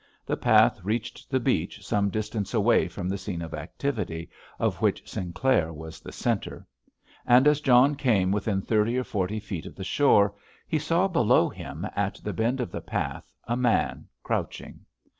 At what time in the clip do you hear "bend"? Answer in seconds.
12.33-12.59